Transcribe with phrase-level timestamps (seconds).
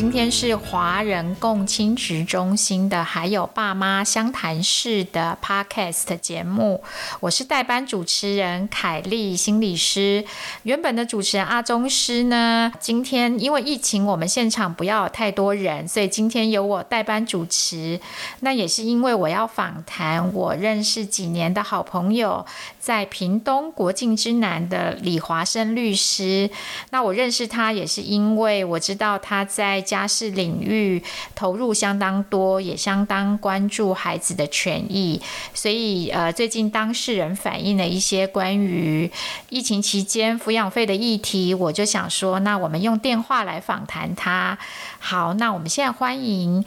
[0.00, 6.82] 今天是华人共青职中心的，还有爸妈相谈室的 Podcast 节目。
[7.20, 10.24] 我是代班主持人凯丽心理师。
[10.62, 18.00] 原本的主持人阿宗师呢，今天因为疫情，我们现场不要太多人，所以今天由我代班主持。
[18.40, 22.46] 那也是因为我要访谈我认识几年的好朋友，
[22.78, 26.48] 在屏东国境之南的李华生律师。
[26.88, 31.02] 那我认识他也是因为我知道他在家事领域
[31.34, 35.20] 投入相当多，也相当关注孩子的权益，
[35.52, 39.10] 所以呃，最近当事人反映了一些关于
[39.48, 44.56] 疫情期间抚养费的议题，我就想说，那我们用电话来访谈他。
[45.00, 46.64] 好，那我们现在欢迎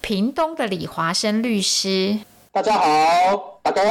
[0.00, 2.18] 屏东的李华生律师。
[2.50, 3.90] 大家好，大家好，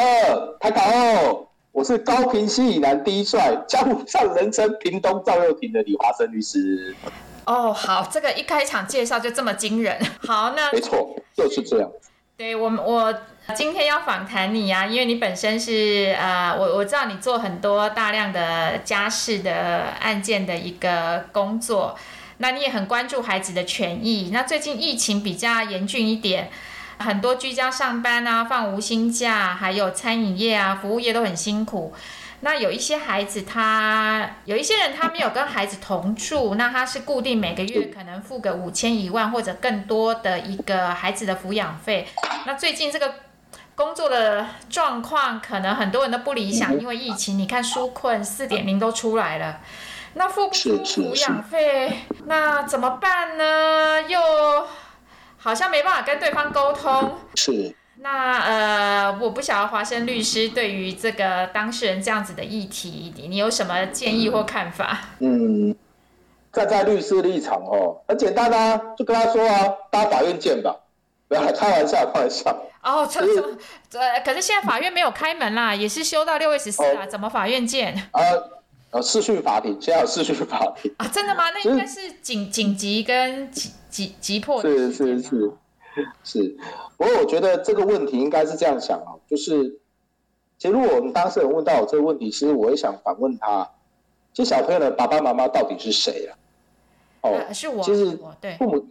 [0.59, 6.93] 大家好，我是高平西以南第一帅，江湖上人称屏东赵又廷的李华生律师。
[7.45, 9.99] 哦，好，这个一开场介绍就这么惊人。
[10.25, 11.89] 好，那没错，就是这样。
[12.35, 13.13] 对我们，我
[13.55, 21.95] 今天要访谈你呀，因为你本身是呃，我我知道你做很多大量的家事的案件的一个工作，
[22.37, 24.31] 那你也很关注孩子的权益。
[24.33, 26.49] 那最近疫情比较严峻一点，
[26.97, 31.93] 很多居家上班啊，放无薪假，还有餐饮业啊，服务业都很辛苦。
[32.43, 42.05] 那有一些孩子，他有一些人，他没有跟孩子同住，那他是固定每个月可能付个五千一万或者更多的一个孩子的抚养费。
[42.45, 43.13] 那最近这个
[43.75, 49.61] 工作的状况，可能很多人都不理想，因为疫情，你看纾困四点零都出来了，
[50.15, 54.01] 那付不出抚养费，那怎么办呢？
[54.01, 54.19] 又
[55.37, 57.19] 好像没办法跟对方沟通。
[57.35, 57.73] 是。
[58.03, 64.99] 那呃，我不晓得华生律师对于这个当事人这样子的议题，你有什么建议或看法？
[65.19, 65.73] 嗯，
[66.51, 70.75] 站在律师立场哦，很简单啊，就跟他说啊，到法院见吧，
[71.29, 72.53] 不要开玩笑，开玩笑。
[72.83, 73.25] 哦，这
[73.89, 77.95] 这呃，可是现在法院没有开门啦，也是休到六月十四啊，怎么法院见？
[78.11, 78.19] 啊，
[78.91, 81.07] 呃，视讯法庭，现在有视讯法庭啊？
[81.07, 81.45] 真的吗？
[81.51, 85.51] 那应该是紧紧急跟急急急迫的是是是。
[86.23, 86.57] 是，
[86.97, 89.79] 不过我觉得这个问题应该是这样想啊，就是，
[90.57, 93.69] 其实如果我们当事人问到我这个问题，其实我也想反问他，
[94.33, 96.33] 这小朋友的爸爸妈妈到底是谁啊？
[97.21, 98.85] 哦，是我，其实对父母，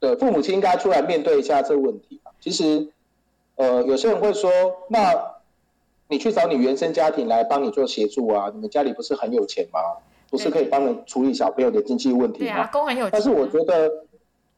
[0.00, 2.88] 对父母亲应该出来面对一下这个问题其实，
[3.56, 4.50] 呃，有些人会说，
[4.88, 5.14] 那
[6.08, 9.78] 你去找你原生家庭来帮你做协助啊，你们家里不是很有钱吗？
[10.28, 12.44] 不是可以帮你处理小朋友的经济问题吗？
[12.44, 13.10] 对啊，公很有钱。
[13.12, 13.88] 但是我觉得，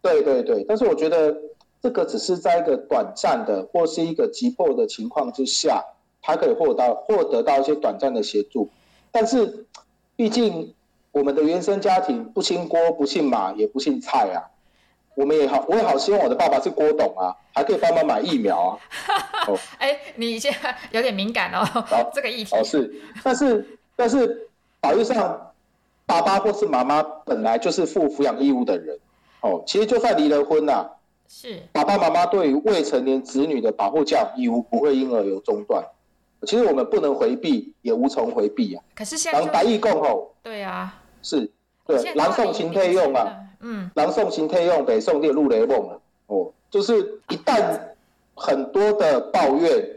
[0.00, 1.36] 对对对，但是我觉得。
[1.82, 5.84] 这个只是在一个短暂的或是一个急迫的情况之下，
[6.22, 8.68] 他可以获到获得到一些短暂的协助。
[9.10, 9.66] 但是，
[10.14, 10.72] 毕竟
[11.10, 14.46] 我们的原生家庭不姓郭、不姓马、也不姓蔡啊。
[15.14, 18.78] 我们也好，我也好希望我的爸爸是郭董啊，还可以帮忙买疫苗啊。
[19.48, 21.64] 哦，哎，你现在有点敏感哦。
[21.64, 22.54] 好， 这个议题。
[22.56, 22.94] 哦，是，
[23.24, 24.48] 但是但是
[24.80, 25.52] 法律上，
[26.06, 28.98] 爸爸或是妈妈本来就是负抚养义务的人。
[29.40, 30.88] 哦，其实就算离了婚呐。
[31.34, 35.82] 是爸爸妈妈对于未成年子女的保护教育义务不会因而有中断。
[36.42, 38.84] 其实我们不能回避，也无从回避啊。
[38.94, 41.50] 可是现在白义共吼，对啊，是，
[41.86, 45.98] 对，南宋秦退用啊，嗯，南宋秦退用，北宋列入雷梦了。
[46.26, 47.80] 哦，就是一旦
[48.34, 49.88] 很多的抱怨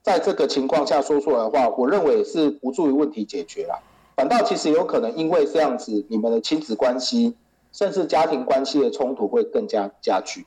[0.00, 3.74] 在这个情况下说出来的话，我认为是不助于问题解决啊，
[4.14, 7.34] 反倒其实有可能因为这样子，你们的亲子关系
[7.72, 10.46] 甚至家庭关系的冲突会更加加剧。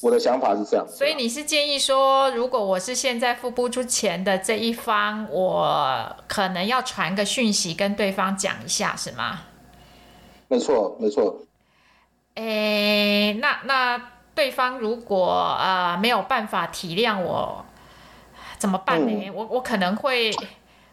[0.00, 9.40] 我的想法是这样，所以你是建议说，如果我是现在付不出钱的这一方，我可能要传个讯息跟对方讲一下，是吗？
[10.46, 11.40] 没错，没错。
[12.34, 14.00] 诶，那那
[14.36, 17.64] 对方如果呃没有办法体谅我，
[18.56, 19.30] 怎么办呢？
[19.34, 20.32] 我我可能会，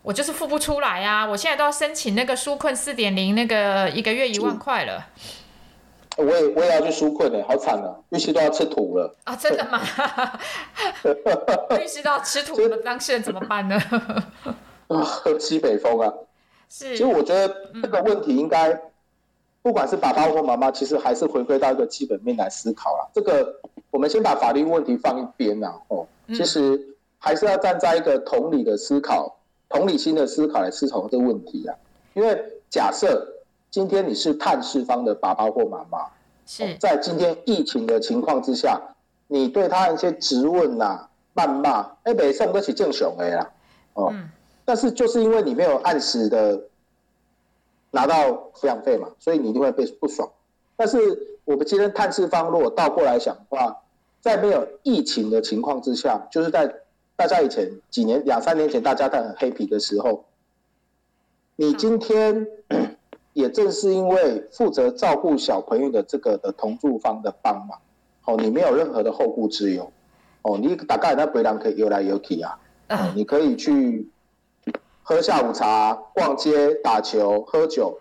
[0.01, 1.23] 我就是付不出来啊！
[1.27, 5.05] 我现在都要申请那个纾困四点零，那个一个月一万块了。
[6.17, 7.93] 我也我也要去纾困呢，好惨啊！
[8.09, 9.35] 律师都要吃土了啊！
[9.35, 9.81] 真的吗？
[11.77, 13.77] 律师都要吃土了，当事人怎么办呢？
[14.87, 16.13] 啊，喝西北风啊！
[16.69, 18.81] 是，其实我觉得这个问题应该，
[19.61, 23.09] 不管是爸爸或妈妈，其实还是回归到一个基本面来思考啦。
[23.13, 23.59] 这个
[23.91, 31.75] 我们先把法律问题放一边呐，哦，其实还是要站在一个同理的思考、同理心的思考来思考这个问题啊。
[32.13, 33.33] 因为假设。
[33.75, 36.07] 今天你是探视方的爸爸或妈妈，
[36.45, 36.77] 是。
[36.77, 38.81] 在今天疫情的情况之下，
[39.27, 43.51] 你对他一些质问呐、谩骂，哎，北宋都起正雄的啦，
[43.95, 44.13] 哦，
[44.63, 46.57] 但是就是因为你没有按时的
[47.91, 50.31] 拿到抚养费嘛，所以你一定会被不爽。
[50.77, 50.97] 但是
[51.43, 53.81] 我们今天探视方如果倒过来想的话，
[54.21, 56.73] 在没有疫情的情况之下，就是在
[57.17, 60.23] 大家以前几年两三年前大家在很黑皮的时候，
[61.57, 62.47] 你今天
[63.35, 67.77] 也正是因为负责照顾小朋友的这个的同住方的帮忙，
[68.23, 69.91] 哦，你没有任何的后顾之忧，
[70.41, 72.57] 哦，你大概那回廊可以游来游去啊，
[73.13, 74.09] 你可以去
[75.03, 77.99] 喝下午茶、逛街、打球、喝酒。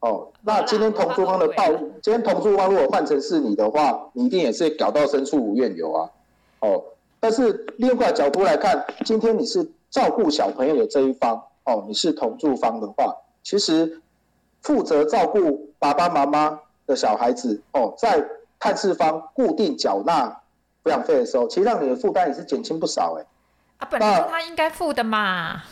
[0.00, 1.64] 哦，那今天同住方的报，
[2.02, 6.10] 今天同住方如果换成是你的话，你一定也是搞到深处无怨尤啊。
[6.60, 6.84] 哦，
[7.18, 14.02] 但是另外角度来看，今天你是照顾小朋友的这一方，哦，你是同住方的话，其实
[14.62, 18.24] 负责照顾爸爸妈妈的小孩子，哦，在
[18.58, 20.40] 探视方固定缴纳
[20.82, 23.24] 抚养费的时候，其实让你的负担也是减轻不少，哎。
[23.78, 25.62] 啊，本来他应该付的嘛。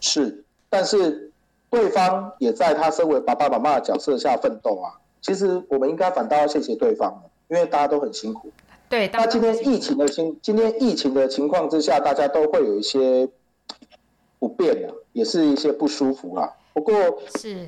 [0.00, 1.28] 是，但是。
[1.72, 4.92] 对方也在他身为爸爸妈妈的角色下奋斗啊！
[5.22, 8.52] 其实我们应该反倒要谢谢对方因为大家都很辛苦。
[8.90, 13.26] 对，那今天疫情的情，今天疫情的情况之下，大家都会有一些
[14.38, 16.52] 不便啊，也是一些不舒服啊。
[16.74, 16.92] 不过，
[17.36, 17.66] 是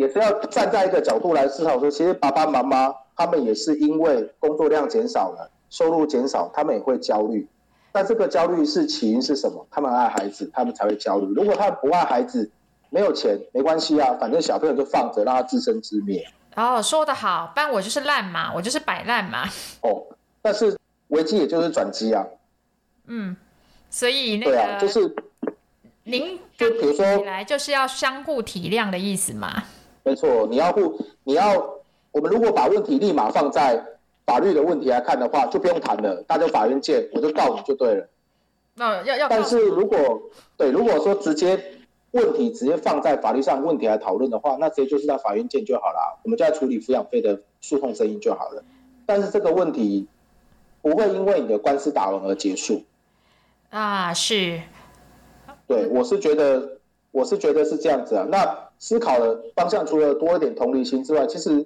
[0.00, 7.46] 也是要站在一个角度来思考，说其实爸爸妈妈他们也是因为工作量减少了，收入减少，他们也会焦虑。
[7.92, 9.66] 那这个焦虑是起因是什么？
[9.70, 11.26] 他们爱孩子，他们才会焦虑。
[11.34, 12.50] 如果他们不爱孩子，
[12.88, 16.26] 没有钱没关系啊，反正小朋友就放着，让他自生自灭。
[16.56, 19.46] 哦，说得好，但我就是烂嘛，我就是摆烂嘛。
[19.82, 20.02] 哦，
[20.40, 22.24] 但是危机也就是转机啊。
[23.06, 23.36] 嗯，
[23.90, 25.14] 所以那个就是
[26.04, 29.62] 您就比如说来就是要相互体谅的意思嘛。
[30.02, 31.80] 没错，你要不你要
[32.12, 33.84] 我们如果把问题立马放在
[34.26, 38.08] 法律的问题来看的话，就不用谈了，大家法院见，我就告你就对了。
[38.74, 40.22] 那要要，但是如果
[40.56, 41.76] 对如果说直接。
[42.12, 48.64] 问题直接放在法律上问题来讨论的话，那直接就是在法院见就好了，我们就在处理抚养费的诉讼声音就好了。
[49.06, 50.08] 但是这个问题
[50.82, 52.82] 不会因为你的官司打完而结束。
[53.68, 54.60] 啊，是。
[55.68, 56.80] 对，我是觉得，
[57.12, 58.26] 我是觉得是这样子啊。
[58.28, 61.64] 那思考的方向除了多一点同理心之外，其实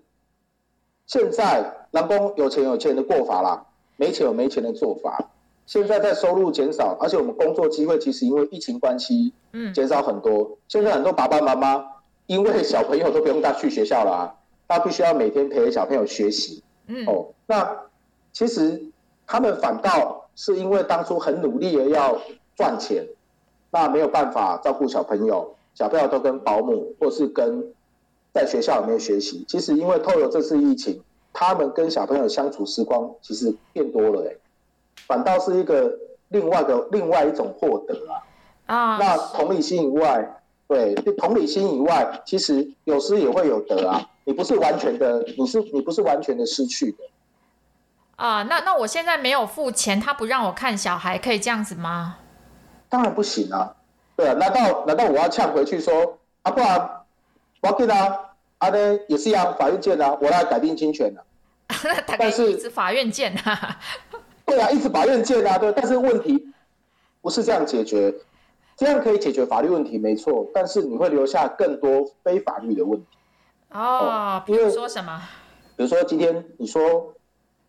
[1.07, 3.65] 现在南工有钱有钱的过法啦，
[3.97, 5.31] 没钱有没钱的做法。
[5.65, 10.59] 现在在收入减少，而且我们工作机会其实因为疫情关系，嗯，减少很多。
[10.69, 11.83] 现在很多爸爸妈妈
[12.27, 14.35] 因为小朋友都不用带去学校了啊，
[14.69, 17.87] 他必须要每天陪小朋友学习，嗯，哦，那
[18.33, 18.83] 其实
[19.27, 22.21] 他们反倒是因为当初很努力的要
[22.57, 23.07] 赚钱，
[23.71, 27.65] 那没有办法照顾小朋友，小朋友都跟保姆或是跟
[28.32, 29.44] 在学校里面学习。
[29.47, 34.35] 其实因为透过这次疫情，他们跟小朋友相处时光其实变多了，哎。
[35.06, 35.93] 反倒是一个
[36.29, 38.23] 另外的另外一种获得啊！
[38.75, 44.09] 啊，那同理心以外，对，同理心以外，其实有时也会有得啊。
[44.25, 46.99] 你不是完全的，你是你不是完全的失去的。
[48.17, 52.19] 啊，那那我现在没有付钱，他不让我看小孩，可以这样子吗？
[52.88, 53.75] 当然不行啊！
[54.17, 56.51] 对啊，难道难道我要呛回去说啊？
[56.51, 56.91] 不然
[57.63, 58.29] 我给他
[58.59, 58.69] 啊？
[58.71, 61.25] 呢也是一样，法院见啊，我来改定侵权 的。
[62.19, 63.79] 但是一直法院见啊。
[64.47, 66.53] 对啊，一直法院见啊，对，但是问题
[67.23, 68.15] 不是这样解决，
[68.77, 73.06] 这样可以解决法律问题没错，但是你会留下更多非法律的问题。
[73.73, 75.21] 哦，比如说什么？
[75.77, 77.15] 比如说今天你说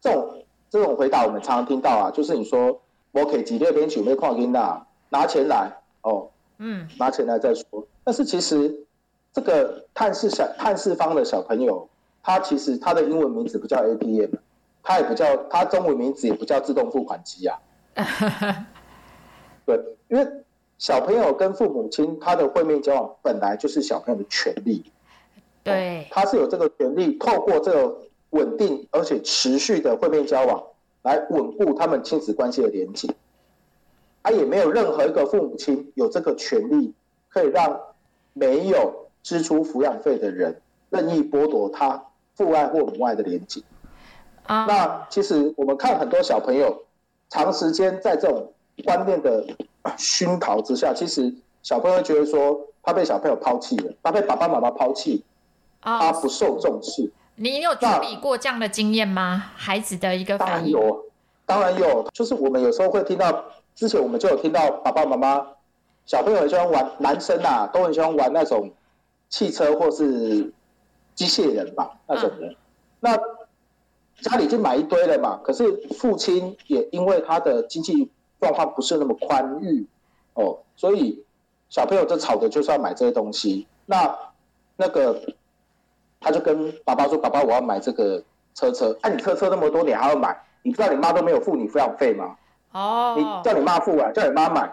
[0.02, 5.72] 这种这种回答，我们常常听到啊，就是你说我可以几六边取没矿金的，拿钱来
[6.02, 7.88] 哦，嗯，拿钱来再说。
[8.04, 8.74] 但是其实
[9.34, 11.88] 这个探视小探视方的小朋友，
[12.24, 14.32] 他其实他的英文名字不叫 APM。
[14.88, 17.58] 他也不叫，他中文名字也不叫自动付款机啊。
[19.66, 20.28] 对，因为
[20.78, 24.86] 小朋友跟父母亲他的会面交往本来就是小朋友的权利。
[25.64, 27.98] 对，他是有这个权利，透过这个
[28.30, 30.64] 稳定而且持续的会面交往，
[31.02, 33.10] 来稳固他们亲子关系的连接。
[34.26, 36.92] 他也没有任何一个父母亲有这个权利，
[37.30, 37.80] 可以让
[38.34, 42.04] 没有支出抚养费的人任意剥夺他
[42.34, 43.62] 父爱或母爱的连接。
[44.48, 46.76] 那其实我们看很多小朋友，
[47.30, 48.52] 长时间在这种
[48.84, 49.46] 观念的
[49.96, 55.24] 熏陶之下，其实小朋友觉得说他被小朋友抛弃了，他被爸爸妈妈抛弃，
[55.82, 57.12] 他不受重视。
[57.36, 59.52] 你有处理过这样的经验吗？
[59.56, 61.06] 孩子的一个当然有，
[61.46, 65.48] 当然有，就是我们有时候会听到，之前我们就有听到爸爸妈妈
[66.06, 68.72] 小朋友很喜欢玩，男生啊都很喜欢玩那种
[69.30, 70.52] 汽车或是
[71.14, 72.56] 机械人吧那种的，
[73.00, 73.20] 那。
[74.22, 79.86] 家里已经买一堆了嘛，可是父亲也因为他的经济状况不是那么宽裕，
[80.36, 81.22] 哦，所以
[81.68, 83.68] 小朋友就吵着就是要买这些东西。
[83.86, 84.18] 那
[84.78, 85.22] 那个
[86.22, 88.98] 他就跟爸爸说：“爸爸，我要买这个车车。
[89.02, 90.34] 哎，你车车那么多，你还要买？
[90.64, 92.38] 你不知道你妈都没有付你抚养费吗？
[92.76, 94.70] 哦，你叫你妈付啊，叫你妈买。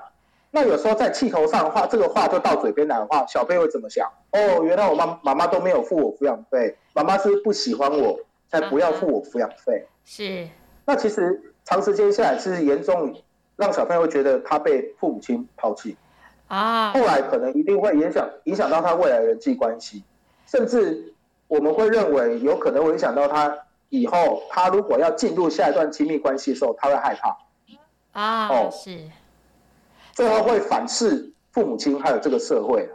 [0.50, 4.10] 那有时候在气头上的话，这个话就到嘴边来的话，小贝会怎么想？
[4.32, 8.18] 哦，原来我妈妈妈都没有付我抚养费，妈妈是不喜欢我
[8.50, 9.86] 才不要付我抚养费。
[10.04, 10.48] 是。
[10.84, 13.14] 那其实长时间下来，是严重
[13.54, 15.96] 让小朋友觉得他被父母亲抛弃
[16.48, 16.92] 啊。
[16.92, 20.02] 后来可能一定会影响影响到他未来人际关系，
[20.46, 21.14] 甚至
[21.46, 23.56] 我们会认为有可能会影响到他
[23.90, 27.38] 以后，他如果要进入下一段亲密关系的时候，他会害怕
[28.12, 28.48] 啊。
[28.48, 29.10] 哦，是。
[30.12, 32.88] 最后会反噬父母亲还有这个社会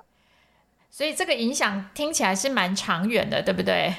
[0.90, 3.94] 所以这个影响听起来是蛮长远的，对不对？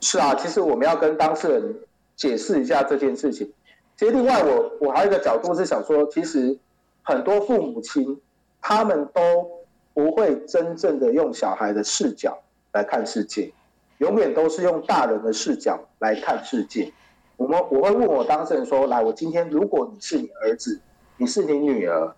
[0.00, 1.76] 是啊，其实我们要跟当事人。
[2.18, 3.52] 解释一下这件事情。
[3.96, 6.58] 其实，另外我我还有一个角度是想说，其实
[7.04, 8.20] 很多父母亲
[8.60, 9.48] 他们都
[9.94, 12.36] 不会真正的用小孩的视角
[12.72, 13.52] 来看世界，
[13.98, 16.92] 永远都是用大人的视角来看世界。
[17.38, 20.78] 我们我会问我当事人说：“来，我今天如果你是你儿子，
[21.16, 22.12] 你是你女儿，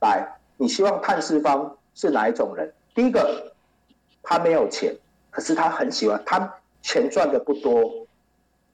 [0.00, 2.72] 来，你希望探视方是哪一种人？
[2.94, 3.52] 第一个，
[4.22, 4.96] 他没有钱，
[5.30, 7.92] 可是他很喜欢，他钱赚的不多。”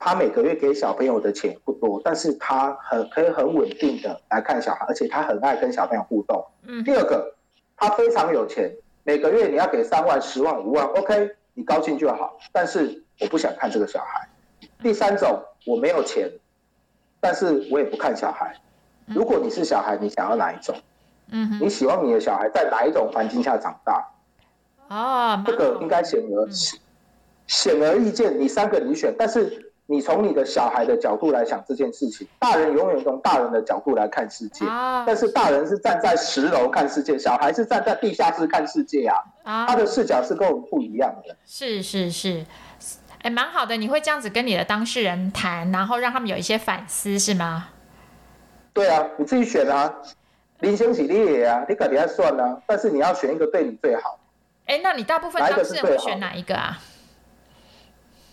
[0.04, 6.44] 他每个月给小朋友的钱不多，但是他很可以很稳定的来看小孩，而且他很爱跟小朋友互动。
[6.66, 6.82] 嗯。
[6.82, 7.32] 第二个，
[7.76, 8.72] 他非常有钱，
[9.04, 12.36] 每个月你要给三万、十万、五万，OK，你高兴就好。
[12.50, 14.28] 但是我不想看这个小孩。
[14.82, 16.30] 第三种，我没有钱，
[17.20, 18.56] 但是我也不看小孩。
[19.06, 20.74] 如果你是小孩，你想要哪一种？
[21.30, 21.58] 嗯。
[21.60, 24.08] 你希望你的小孩在哪一种环境下长大？
[24.88, 26.48] 哦，这个应该显而
[27.46, 29.68] 显而易见，你三个你选，但是。
[29.86, 34.64] 你从你的小孩的角度来想这件事情，大人永远从大人的角度来看世界，
[35.04, 39.06] 但是大人是站在十楼看世界，小孩是站在地下室看世界
[39.42, 41.36] 啊，他的视角是跟我们不一样的。
[41.44, 42.42] 是是是，
[43.22, 47.68] 哎，蛮好的，你会这样子跟你的当事人谈，然后让他们有一些反思，是吗？
[48.72, 49.94] 对啊，你自己选啊，
[50.60, 54.18] 林星喜你也啊，你肯定要算啊，但是你要选一个对你最好。
[54.66, 56.78] 哎，那你大部分当事人会选哪一个啊？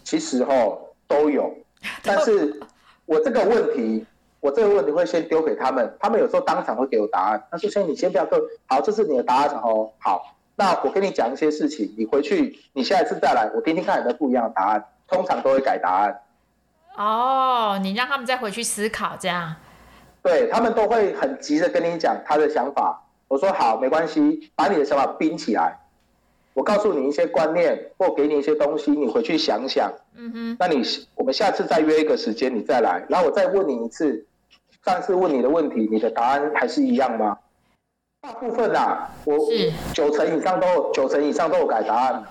[0.03, 0.53] 其实哈。
[1.09, 1.51] 都有，
[2.03, 2.61] 但是
[3.07, 4.05] 我这个问题，
[4.41, 7.43] 我这个问题会先丢给他们，他们有时候当场会给我答案。
[7.49, 9.91] 他说：“先你先不要说，好，这是你的答案哦。
[9.97, 14.83] 好，那我跟你讲一些事情，你回去，你下一次再来，我听听看有没有不一样的答案。
[15.07, 16.21] 通常都会改答案。
[16.97, 19.55] 哦，你让他们再回去思考，这样。
[20.21, 23.01] 对他们都会很急着跟你讲他的想法。
[23.29, 25.79] 我说好，没关系，把你的想法冰起来。
[26.53, 29.89] 我告诉你一些观念，或给你一些东西，你回去想想。
[30.15, 30.57] 嗯哼。
[30.59, 30.83] 那你
[31.15, 34.25] 我们下次再约一个时间，你再来，然后我再问你一次，
[34.83, 37.37] 上次问你的问题，你的答案还是一样吗？
[38.21, 39.37] 大部分啊，我
[39.93, 42.23] 九成以上都九成以上都有改答案，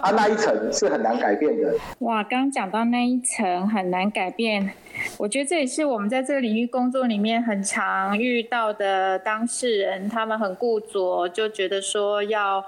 [0.00, 1.72] 啊，那一层是很难改变的。
[2.00, 4.72] 哇，刚讲到那一层很难改变，
[5.16, 12.64] 我觉得这也是我们在这个领域工作里面很常遇到的当事人，他们很固着，就觉得说要。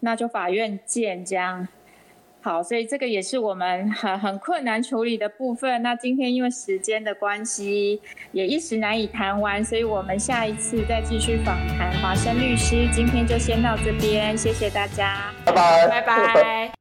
[0.00, 1.66] 那就法院见，这样
[2.44, 5.80] 好，所以这个也是我们很很困难处理的部分。
[5.80, 7.98] 那今天因为时间的关系，
[8.32, 12.86] 也一时难以谈完，所以我们下一次再继续访谈华生律师。
[12.92, 16.73] 今天就先到这边，谢谢大家，拜拜，拜拜。